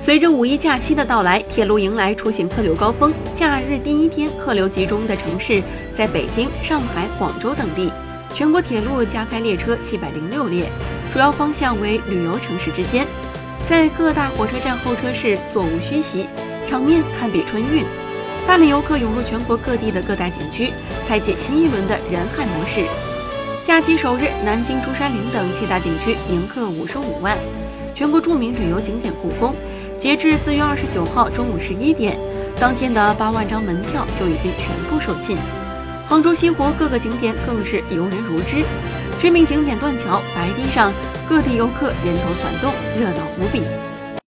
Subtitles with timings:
[0.00, 3.12] 随着五一假期的到来，铁路迎来出行客流高峰。
[3.34, 7.92] 假日第一天客流集中的城市在北京、上海、广州等地。
[8.32, 10.64] 全国铁路加开列车七百零六列，
[11.12, 13.06] 主要方向为旅游城市之间。
[13.66, 16.26] 在各大火车站候车室座无虚席，
[16.66, 17.84] 场面堪比春运。
[18.46, 20.70] 大量游客涌入全国各地的各大景区，
[21.06, 22.86] 开启新一轮的人海模式。
[23.62, 27.36] 假期首日，南京中山陵等七大景区迎客五十五万。
[27.94, 29.54] 全国著名旅游景点故宫。
[30.00, 32.16] 截至四月二十九号中午十一点，
[32.58, 35.36] 当天的八万张门票就已经全部售罄。
[36.08, 38.64] 杭州西湖各个景点更是游人如织，
[39.20, 40.90] 知名景点断桥、白堤上，
[41.28, 43.60] 各地游客人头攒动，热闹无比。